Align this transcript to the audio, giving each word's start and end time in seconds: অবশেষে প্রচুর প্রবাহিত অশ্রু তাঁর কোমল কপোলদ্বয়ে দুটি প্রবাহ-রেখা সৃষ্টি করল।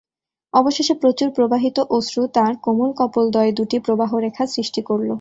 অবশেষে 0.53 0.93
প্রচুর 0.95 1.29
প্রবাহিত 1.31 1.77
অশ্রু 1.89 2.21
তাঁর 2.33 2.53
কোমল 2.63 2.89
কপোলদ্বয়ে 2.99 3.51
দুটি 3.57 3.77
প্রবাহ-রেখা 3.85 4.43
সৃষ্টি 4.47 4.81
করল। 4.81 5.09